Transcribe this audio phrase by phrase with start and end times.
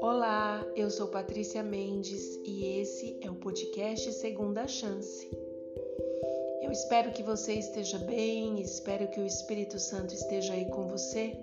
[0.00, 5.28] Olá, eu sou Patrícia Mendes e esse é o podcast Segunda Chance.
[6.62, 11.36] Eu espero que você esteja bem, espero que o Espírito Santo esteja aí com você.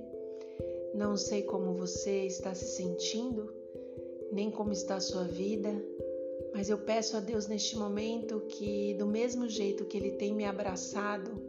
[0.94, 3.54] Não sei como você está se sentindo,
[4.32, 5.73] nem como está a sua vida,
[6.54, 10.46] mas eu peço a Deus neste momento que, do mesmo jeito que Ele tem me
[10.46, 11.45] abraçado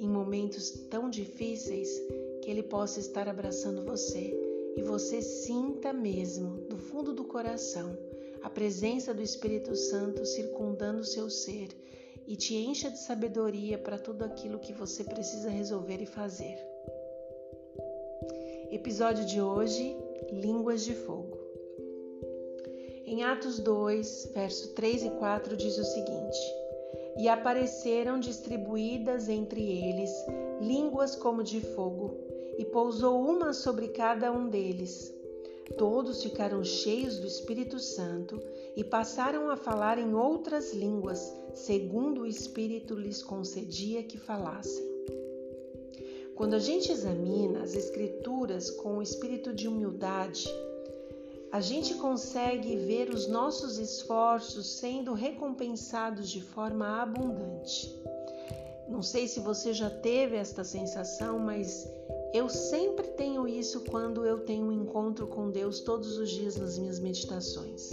[0.00, 1.90] em momentos tão difíceis,
[2.42, 4.34] que Ele possa estar abraçando você
[4.74, 7.96] e você sinta mesmo, do fundo do coração,
[8.42, 11.68] a presença do Espírito Santo circundando o seu ser
[12.26, 16.56] e te encha de sabedoria para tudo aquilo que você precisa resolver e fazer.
[18.70, 19.94] Episódio de hoje:
[20.30, 21.38] Línguas de Fogo.
[23.04, 26.59] Em Atos 2, verso 3 e 4 diz o seguinte:
[27.16, 30.10] E apareceram distribuídas entre eles
[30.60, 32.18] línguas como de fogo,
[32.58, 35.12] e pousou uma sobre cada um deles.
[35.78, 38.42] Todos ficaram cheios do Espírito Santo
[38.76, 44.90] e passaram a falar em outras línguas, segundo o Espírito lhes concedia que falassem.
[46.34, 50.48] Quando a gente examina as Escrituras com o espírito de humildade,
[51.52, 57.92] a gente consegue ver os nossos esforços sendo recompensados de forma abundante.
[58.88, 61.88] Não sei se você já teve esta sensação, mas
[62.32, 66.78] eu sempre tenho isso quando eu tenho um encontro com Deus todos os dias nas
[66.78, 67.90] minhas meditações.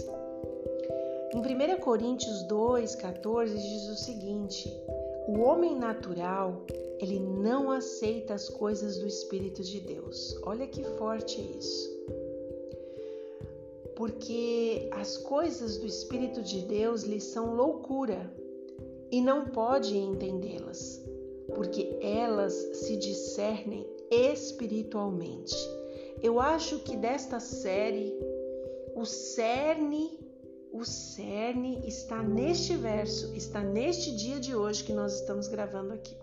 [1.32, 4.72] Em 1 Coríntios 2,14 diz o seguinte:
[5.26, 6.64] o homem natural,
[7.00, 10.36] ele não aceita as coisas do Espírito de Deus.
[10.44, 11.97] Olha que forte é isso
[13.98, 18.32] porque as coisas do Espírito de Deus lhe são loucura
[19.10, 21.02] e não pode entendê-las,
[21.52, 25.56] porque elas se discernem espiritualmente.
[26.22, 28.16] Eu acho que desta série
[28.94, 30.16] o cerne,
[30.72, 36.16] o cerne está neste verso, está neste dia de hoje que nós estamos gravando aqui.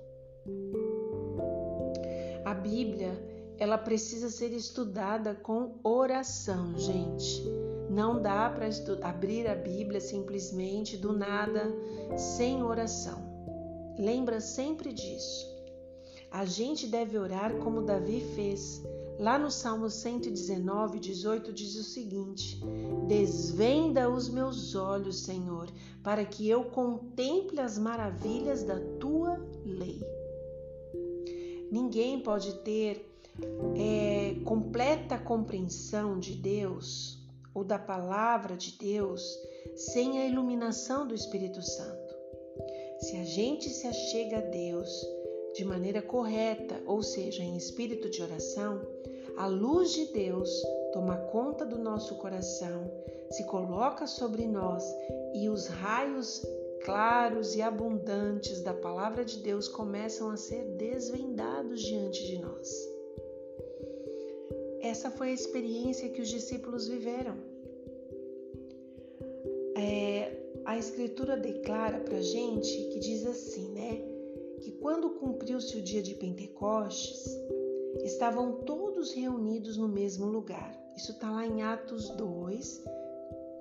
[2.45, 3.11] A Bíblia
[3.57, 7.64] ela precisa ser estudada com oração, gente.
[7.89, 8.67] Não dá para
[9.07, 11.71] abrir a Bíblia simplesmente do nada,
[12.17, 13.23] sem oração.
[13.97, 15.55] Lembra sempre disso.
[16.31, 18.83] A gente deve orar como Davi fez.
[19.17, 22.59] Lá no Salmo 119, 18 diz o seguinte:
[23.07, 25.69] Desvenda os meus olhos, Senhor,
[26.03, 30.01] para que eu contemple as maravilhas da tua lei.
[31.71, 33.09] Ninguém pode ter
[33.77, 37.14] é, completa compreensão de Deus
[37.55, 39.39] ou da palavra de Deus
[39.75, 42.13] sem a iluminação do Espírito Santo.
[42.99, 44.89] Se a gente se achega a Deus
[45.55, 48.81] de maneira correta, ou seja, em espírito de oração,
[49.37, 50.49] a luz de Deus
[50.93, 52.91] toma conta do nosso coração,
[53.31, 54.83] se coloca sobre nós
[55.33, 56.45] e os raios
[56.83, 62.94] claros e abundantes da palavra de Deus começam a ser desvendados diante de nós.
[64.95, 67.35] Essa foi a experiência que os discípulos viveram.
[69.75, 70.31] É,
[70.63, 74.01] a Escritura declara para gente que diz assim, né?
[74.61, 77.29] Que quando cumpriu-se o dia de Pentecostes,
[78.05, 80.73] estavam todos reunidos no mesmo lugar.
[80.95, 82.83] Isso está lá em Atos 2,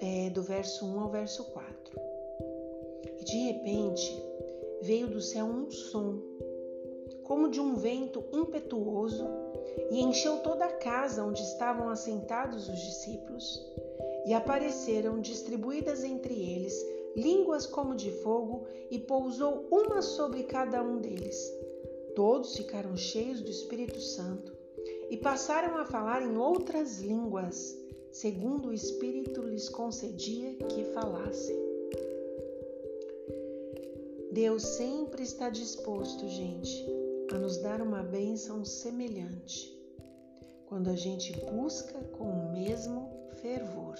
[0.01, 2.01] é, do verso 1 ao verso 4.
[3.19, 4.23] E de repente
[4.83, 6.17] veio do céu um som,
[7.25, 9.27] como de um vento impetuoso
[9.91, 13.61] e encheu toda a casa onde estavam assentados os discípulos,
[14.27, 16.75] e apareceram distribuídas entre eles
[17.15, 21.53] línguas como de fogo, e pousou uma sobre cada um deles.
[22.15, 24.53] Todos ficaram cheios do Espírito Santo
[25.11, 27.77] e passaram a falar em outras línguas,
[28.13, 31.57] segundo o Espírito lhes concedia que falassem.
[34.31, 36.85] Deus sempre está disposto, gente,
[37.35, 39.73] a nos dar uma bênção semelhante
[40.67, 43.11] quando a gente busca com o mesmo
[43.43, 43.97] fervor.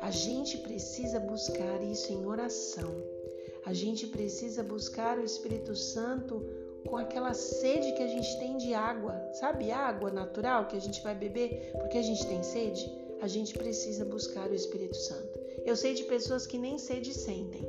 [0.00, 2.90] A gente precisa buscar isso em oração.
[3.64, 6.44] A gente precisa buscar o Espírito Santo
[6.88, 9.70] com aquela sede que a gente tem de água, sabe?
[9.70, 12.90] Água natural que a gente vai beber porque a gente tem sede.
[13.20, 15.38] A gente precisa buscar o Espírito Santo.
[15.64, 17.68] Eu sei de pessoas que nem sede sentem,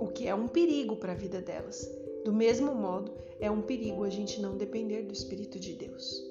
[0.00, 1.97] o que é um perigo para a vida delas.
[2.24, 6.24] Do mesmo modo, é um perigo a gente não depender do Espírito de Deus.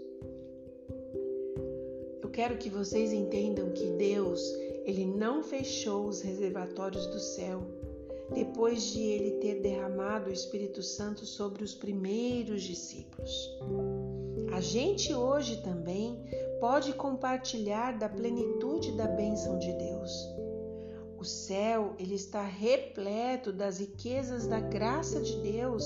[2.22, 4.42] Eu quero que vocês entendam que Deus,
[4.86, 7.62] ele não fechou os reservatórios do céu
[8.34, 13.58] depois de ele ter derramado o Espírito Santo sobre os primeiros discípulos.
[14.52, 16.22] A gente hoje também
[16.60, 20.37] pode compartilhar da plenitude da bênção de Deus.
[21.18, 25.84] O céu ele está repleto das riquezas da graça de Deus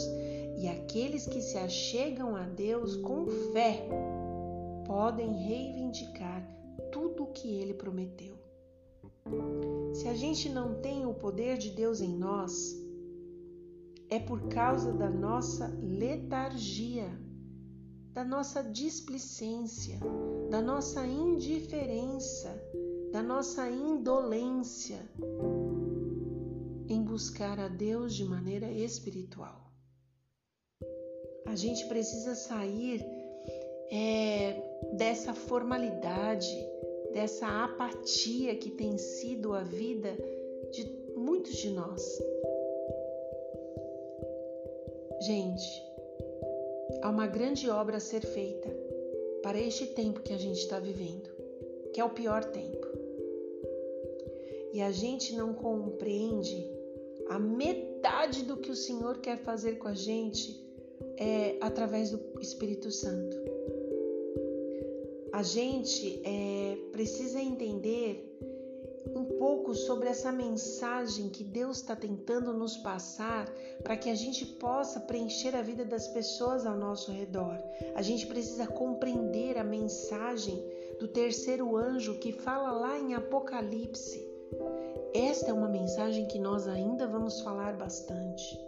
[0.57, 3.87] e aqueles que se achegam a Deus com fé
[4.85, 6.45] podem reivindicar
[6.91, 8.35] tudo o que ele prometeu.
[9.93, 12.75] Se a gente não tem o poder de Deus em nós,
[14.09, 17.09] é por causa da nossa letargia,
[18.13, 19.97] da nossa displicência,
[20.49, 22.49] da nossa indiferença,
[23.11, 24.99] da nossa indolência
[26.87, 29.61] em buscar a Deus de maneira espiritual.
[31.45, 33.05] A gente precisa sair
[33.91, 34.61] é,
[34.93, 36.55] dessa formalidade,
[37.13, 40.15] dessa apatia que tem sido a vida
[40.71, 40.85] de
[41.17, 42.21] muitos de nós.
[45.21, 45.83] Gente,
[47.01, 48.69] há uma grande obra a ser feita
[49.43, 51.29] para este tempo que a gente está vivendo,
[51.93, 52.90] que é o pior tempo.
[54.73, 56.69] E a gente não compreende
[57.29, 60.59] a metade do que o Senhor quer fazer com a gente
[61.17, 63.37] é, através do Espírito Santo.
[65.33, 68.31] A gente é, precisa entender
[69.15, 73.49] um pouco sobre essa mensagem que Deus está tentando nos passar
[73.81, 77.57] para que a gente possa preencher a vida das pessoas ao nosso redor.
[77.95, 80.63] A gente precisa compreender a mensagem
[80.99, 84.30] do terceiro anjo que fala lá em Apocalipse.
[85.13, 88.59] Esta é uma mensagem que nós ainda vamos falar bastante.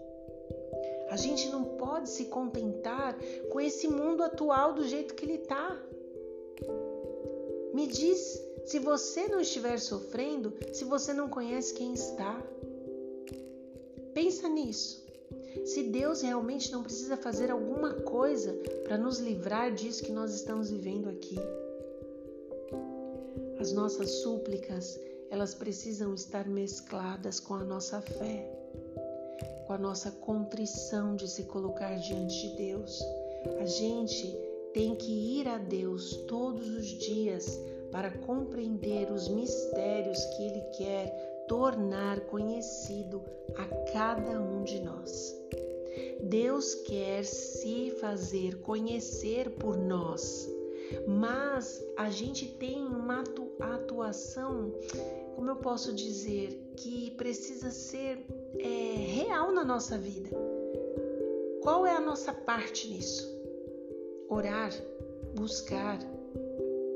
[1.10, 3.16] A gente não pode se contentar
[3.51, 5.80] com esse mundo atual do jeito que ele está.
[7.74, 12.42] Me diz se você não estiver sofrendo, se você não conhece quem está.
[14.13, 15.04] Pensa nisso.
[15.66, 18.54] Se Deus realmente não precisa fazer alguma coisa
[18.84, 21.38] para nos livrar disso que nós estamos vivendo aqui.
[23.60, 25.00] As nossas súplicas,
[25.34, 28.48] elas precisam estar mescladas com a nossa fé,
[29.66, 33.04] com a nossa contrição de se colocar diante de Deus.
[33.60, 34.32] A gente
[34.76, 37.60] tem que ir a Deus todos os dias
[37.92, 43.20] para compreender os mistérios que Ele quer tornar conhecido
[43.56, 45.36] a cada um de nós.
[46.26, 50.48] Deus quer se fazer conhecer por nós,
[51.08, 53.24] mas a gente tem uma
[53.60, 54.72] atuação,
[55.36, 58.26] como eu posso dizer, que precisa ser
[58.60, 60.30] é, real na nossa vida.
[61.62, 63.34] Qual é a nossa parte nisso?
[64.34, 64.72] orar,
[65.36, 66.00] buscar,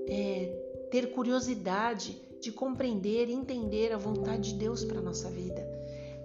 [0.07, 5.65] é, ter curiosidade de compreender e entender a vontade de Deus para nossa vida.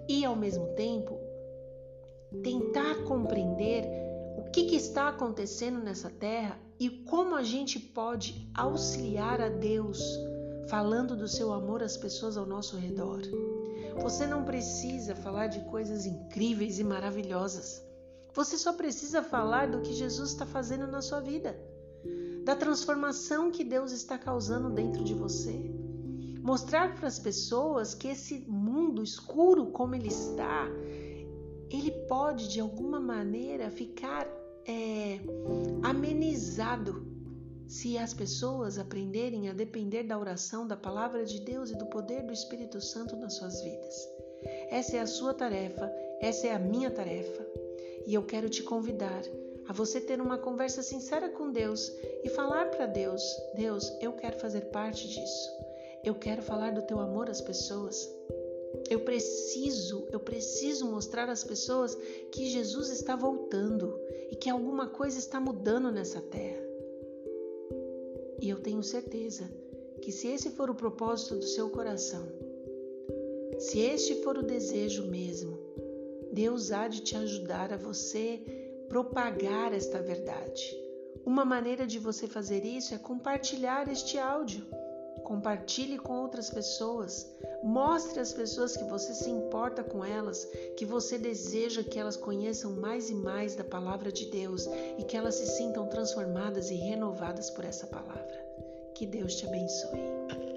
[0.07, 1.17] E ao mesmo tempo,
[2.43, 3.85] tentar compreender
[4.37, 10.01] o que, que está acontecendo nessa terra e como a gente pode auxiliar a Deus
[10.67, 13.21] falando do seu amor às pessoas ao nosso redor.
[14.01, 17.81] Você não precisa falar de coisas incríveis e maravilhosas.
[18.33, 21.57] Você só precisa falar do que Jesus está fazendo na sua vida,
[22.43, 25.53] da transformação que Deus está causando dentro de você.
[26.41, 30.67] Mostrar para as pessoas que esse mundo escuro como ele está,
[31.69, 34.27] ele pode de alguma maneira ficar
[34.67, 35.19] é,
[35.83, 37.05] amenizado
[37.67, 42.23] se as pessoas aprenderem a depender da oração, da palavra de Deus e do poder
[42.23, 44.07] do Espírito Santo nas suas vidas.
[44.69, 45.91] Essa é a sua tarefa,
[46.21, 47.45] essa é a minha tarefa.
[48.05, 49.21] E eu quero te convidar
[49.67, 51.91] a você ter uma conversa sincera com Deus
[52.23, 53.23] e falar para Deus:
[53.55, 55.49] Deus, eu quero fazer parte disso.
[56.03, 58.09] Eu quero falar do teu amor às pessoas.
[58.89, 61.95] Eu preciso, eu preciso mostrar às pessoas
[62.31, 63.99] que Jesus está voltando
[64.31, 66.63] e que alguma coisa está mudando nessa terra.
[68.41, 69.49] E eu tenho certeza
[70.01, 72.27] que se esse for o propósito do seu coração,
[73.57, 75.57] se este for o desejo mesmo,
[76.31, 78.41] Deus há de te ajudar a você
[78.89, 80.77] propagar esta verdade.
[81.25, 84.65] Uma maneira de você fazer isso é compartilhar este áudio.
[85.23, 87.27] Compartilhe com outras pessoas.
[87.63, 90.45] Mostre às pessoas que você se importa com elas,
[90.77, 95.15] que você deseja que elas conheçam mais e mais da palavra de Deus e que
[95.15, 98.43] elas se sintam transformadas e renovadas por essa palavra.
[98.95, 100.52] Que Deus te abençoe.